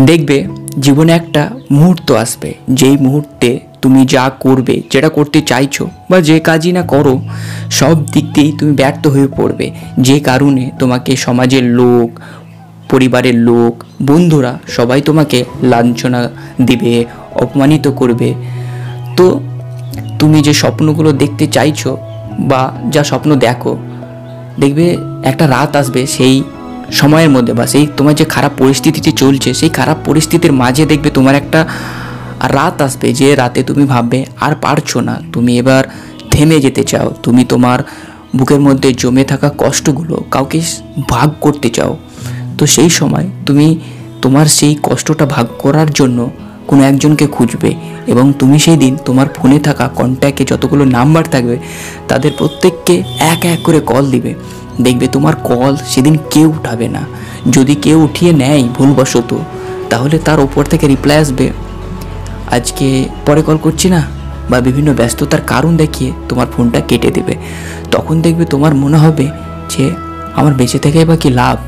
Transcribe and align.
দেখবে 0.00 0.36
জীবনে 0.78 1.12
একটা 1.12 1.50
মুহূর্ত 1.70 2.08
আসবে। 2.12 2.54
যেই 2.68 2.96
মুহূর্তে 2.96 3.60
তুমি 3.82 4.06
যা 4.06 4.30
করবে, 4.40 4.82
যেটা 4.90 5.08
করতে 5.08 5.40
চাইছো 5.40 5.84
বা 6.10 6.20
যে 6.20 6.40
কাজই 6.40 6.72
না 6.72 6.82
করো, 6.82 7.20
সব 7.70 8.06
দিক 8.06 8.26
দিয়েই 8.32 8.52
তুমি 8.58 8.72
ব্যর্থ 8.72 9.06
হয়ে 9.06 9.28
পড়বে। 9.36 9.66
যে 9.98 10.20
কারণে 10.20 10.70
তোমাকে 10.78 11.16
সমাজের 11.16 11.64
লোক, 11.64 12.08
পরিবারের 12.88 13.34
লোক, 13.34 13.84
বন্ধুরা 14.02 14.58
সবাই 14.68 15.00
তোমাকে 15.00 15.44
লাঞ্ছনা 15.62 16.30
দিবে, 16.62 17.04
অপমানিত 17.34 17.88
করবে। 17.88 18.34
তো 19.16 19.40
তুমি 20.18 20.42
যে 20.42 20.54
স্বপ্নগুলো 20.54 21.12
দেখতে 21.12 21.46
চাইছো 21.46 21.96
বা 22.40 22.62
যা 22.90 23.02
স্বপ্ন 23.04 23.30
দেখো, 23.36 23.76
দেখবে 24.60 24.96
একটা 25.22 25.44
রাত 25.46 25.76
আসবে 25.76 26.06
সেই 26.06 26.42
সময়ের 26.92 27.30
মধ্যে 27.30 27.52
বা 27.52 27.66
সেই 27.66 27.84
তোমার 27.96 28.14
যে 28.14 28.24
খারাপ 28.24 28.52
পরিস্থিতিতে 28.58 29.12
চলছে, 29.12 29.54
সেই 29.54 29.68
খারাপ 29.68 29.98
পরিস্থিতির 30.04 30.52
মাঝে 30.52 30.86
দেখবে 30.86 31.10
তোমার 31.10 31.34
একটা 31.34 31.60
রাত 32.48 32.76
আসবে 32.82 33.08
যে 33.12 33.28
রাতে 33.34 33.62
তুমি 33.62 33.84
ভাববে, 33.84 34.20
আর 34.40 34.52
পারছ 34.60 34.96
না। 34.96 35.14
তুমি 35.32 35.58
এবার 35.58 35.84
থেমে 36.30 36.60
যেতে 36.60 36.84
চাও। 36.84 37.08
তুমি 37.22 37.44
তোমার 37.44 37.78
বুকের 38.36 38.60
মধ্যে 38.60 38.88
জমে 38.92 39.24
থাকা 39.24 39.48
কষ্টগুলো 39.58 40.16
কাউকে 40.30 40.58
ভাগ 41.08 41.28
করতে 41.40 41.68
চাও। 41.70 41.92
তো 42.58 42.66
সেই 42.66 42.90
সময় 42.90 43.26
তুমি 43.46 43.66
তোমার 44.22 44.46
সেই 44.46 44.76
কষ্টটা 44.82 45.26
ভাগ 45.26 45.46
করার 45.58 45.88
জন্য 45.90 46.18
কোনো 46.66 46.82
একজনকে 46.82 47.26
খুঁজবে 47.26 47.70
এবং 48.06 48.32
তুমি 48.38 48.58
সেই 48.58 48.76
দিন 48.76 48.96
তোমার 49.04 49.26
ফোনে 49.34 49.58
থাকা 49.58 49.88
কন্ট্যাক্টে 49.88 50.44
যতগুলো 50.44 50.84
নাম্বার 50.84 51.24
থাকবে, 51.24 51.56
তাদের 52.08 52.32
প্রত্যেককে 52.38 52.94
এক 53.18 53.44
এক 53.44 53.60
করে 53.64 53.80
কল 53.80 54.04
দিবে। 54.10 54.34
দেখবে 54.80 55.06
তোমার 55.06 55.36
কল 55.36 55.76
সেদিন 55.76 56.18
কেউ 56.30 56.50
উঠাবে 56.50 56.88
না। 56.88 57.00
যদি 57.50 57.74
কেউ 57.74 58.04
উঠিয়ে 58.04 58.32
নেয় 58.32 58.68
ভুলবশত, 58.68 59.38
তাহলে 59.90 60.18
তার 60.18 60.40
ওপর 60.40 60.64
থেকে 60.64 60.86
রিপ্লাই 60.86 61.16
আসবে। 61.16 61.50
আজকে 62.52 63.08
পরে 63.26 63.42
কল 63.42 63.56
করছি 63.56 63.88
না? 63.88 64.06
বা 64.50 64.60
বিভিন্ন 64.60 64.94
ব্যস্ততার 64.94 65.40
কারণ 65.40 65.76
দেখিয়ে 65.76 66.12
তোমার 66.28 66.46
ফোনটা 66.56 66.80
কেটে 66.80 67.10
দেবে। 67.10 67.34
তখন 67.90 68.20
দেখবে 68.20 68.44
তোমার 68.44 68.74
মনে 68.74 68.96
হবে 68.96 69.28
যে, 69.68 69.90
আমার 70.36 70.54
বেঁচে 70.54 70.78
থেকে 70.78 71.04
বা 71.04 71.16
কি 71.16 71.30
লাভ? 71.30 71.58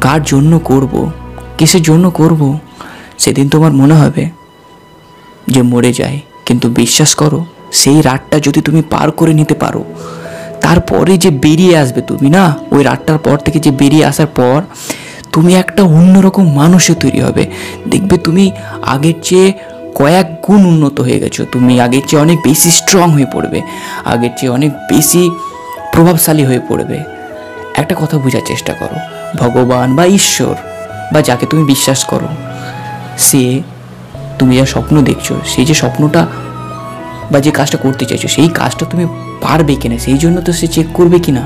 কার 0.00 0.22
জন্য 0.22 0.58
করব? 0.58 1.10
কিসের 1.58 1.82
জন্য 1.82 2.10
করব? 2.10 2.58
সেদিন 3.18 3.48
তোমার 3.48 3.72
মনে 3.72 3.94
হবে 3.94 4.30
যে, 5.48 5.62
মরে 5.62 5.92
যায়। 5.92 6.20
কিন্তু 6.46 6.68
বিশ্বাস 6.68 7.14
করো, 7.14 7.44
সেই 7.72 8.02
রাতটা 8.02 8.38
যদি 8.38 8.60
তুমি 8.60 8.82
পার 8.82 9.10
করে 9.10 9.34
নিতে 9.34 9.54
পারো 9.54 9.84
তারপরে 10.72 11.18
যে 11.18 11.30
বেরিয়ে 11.30 11.76
আসবে 11.78 12.02
তুমি, 12.02 12.30
না? 12.30 12.54
ওই 12.70 12.82
রাতটার 12.82 13.18
পর 13.18 13.38
থেকে 13.38 13.58
যে 13.60 13.70
বেরিয়ে 13.70 14.04
আসার 14.04 14.26
পর 14.26 14.62
তুমি 15.32 15.54
একটা 15.54 15.82
অন্যরকম 15.82 16.54
মানুষে 16.54 16.94
তৈরি 16.94 17.20
হবে। 17.20 17.46
দেখবে 17.90 18.18
তুমি 18.18 18.50
আগের 18.82 19.14
চেয়ে 19.22 19.52
কয়েক 19.94 20.40
গুণ 20.40 20.64
উন্নত 20.66 21.00
হয়ে 21.00 21.20
গেছো। 21.20 21.44
তুমি 21.52 21.80
আগের 21.80 22.02
চেয়ে 22.08 22.22
অনেক 22.22 22.38
বেশি 22.44 22.70
স্ট্রং 22.70 23.10
হয়ে 23.10 23.26
পড়বে। 23.32 23.62
আগের 24.04 24.30
চেয়ে 24.36 24.52
অনেক 24.52 24.72
বেশি 24.72 25.30
প্রভাবশালী 25.92 26.44
হয়ে 26.44 26.60
পড়বে। 26.68 26.98
একটা 27.74 27.94
কথা 28.00 28.18
বোঝার 28.18 28.40
চেষ্টা 28.46 28.72
করো। 28.72 28.96
ভগবান 29.36 29.96
বা 29.96 30.06
ঈশ্বর 30.06 30.54
বা 31.12 31.22
যাকে 31.22 31.46
তুমি 31.46 31.64
বিশ্বাস 31.64 32.04
করো, 32.04 32.28
সে 33.18 33.62
তুমি 34.38 34.56
যা 34.56 34.66
স্বপ্ন 34.66 35.02
দেখছ 35.02 35.32
সেই 35.46 35.64
যে 35.64 35.74
স্বপ্নটা 35.74 36.26
বা 37.32 37.38
যে 37.46 37.50
কাজটা 37.58 37.78
করতে 37.84 38.04
চাইছো, 38.08 38.28
সেই 38.36 38.48
কাজটা 38.60 38.84
তুমি 38.90 39.04
পারবে 39.44 39.74
কিনা? 39.82 39.96
সেই 40.06 40.18
জন্য 40.22 40.36
তো 40.46 40.50
সে 40.58 40.66
চেক 40.74 40.88
করবে 40.98 41.18
কিনা? 41.26 41.42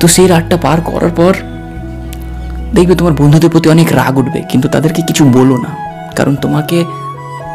তো 0.00 0.04
সেই 0.14 0.26
রাতটা 0.32 0.56
পার 0.64 0.78
করার 0.90 1.12
পর 1.18 1.32
দেখবে 2.76 2.94
তোমার 3.00 3.14
বন্ধুদের 3.20 3.50
প্রতি 3.50 3.66
অনেক 3.74 3.88
রাগ 4.00 4.14
উঠবে, 4.20 4.40
কিন্তু 4.50 4.66
তাদেরকে 4.74 5.00
কিছু 5.08 5.22
বলো 5.36 5.56
না। 5.64 5.70
কারণ 6.18 6.34
তোমাকে 6.44 6.78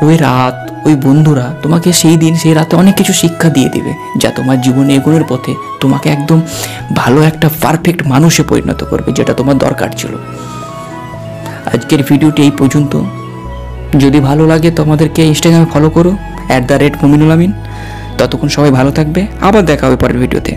ওই 0.05 0.15
রাত, 0.17 0.55
ওই 0.87 0.95
বন্ধুরা 1.05 1.45
তোমাকে 1.63 1.89
সেই 1.93 2.15
দিন, 2.17 2.33
সেই 2.35 2.53
রাতে 2.53 2.73
অনেক 2.75 2.93
কিছু 2.95 3.13
শিক্ষা 3.13 3.49
দিয়ে 3.49 3.69
দিবে, 3.69 3.91
যা 4.21 4.29
তোমার 4.37 4.57
জীবনে 4.61 4.91
এগোনোর 4.95 5.25
পথে 5.29 5.53
তোমাকে 5.81 6.07
একদম 6.09 6.39
ভালো 6.93 7.19
একটা 7.21 7.47
পারফেক্ট 7.63 7.99
মানুষে 8.07 8.41
পরিণত 8.43 8.81
করবে, 8.83 9.09
যেটা 9.11 9.33
তোমার 9.33 9.57
দরকার 9.57 9.89
ছিল। 9.97 10.13
আজকের 11.73 12.01
ভিডিওটি 12.09 12.41
এই 12.43 12.53
পর্যন্ত। 12.59 12.93
যদি 13.99 14.19
ভালো 14.19 14.43
লাগে 14.47 14.69
তো 14.71 14.79
আমাদেরকে 14.83 15.21
ইনস্টাগ্রামে 15.31 15.69
ফলো 15.73 15.89
করো। 15.89 16.11
At 16.51 16.63
the 16.67 16.73
rate 16.73 16.93
Muminul 17.03 17.31
Amin. 17.31 17.51
ততক্ষণ 18.17 18.49
সবাই 18.55 18.71
ভালো 18.71 18.91
থাকবে। 18.91 19.21
আবার 19.41 19.63
দেখা 19.65 19.83
হবে 19.87 19.97
পরের 20.03 20.17
ভিডিওতে। 20.23 20.53